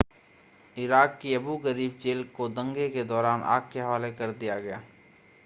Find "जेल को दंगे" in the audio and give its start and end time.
2.03-2.89